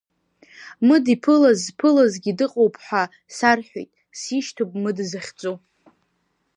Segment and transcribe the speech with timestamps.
[0.87, 3.03] Мыд иԥылаз зԥылазгьы дыҟоуп ҳәа
[3.35, 3.89] сарҳәеит,
[4.19, 5.55] сишьҭоуп Мыд захьӡу.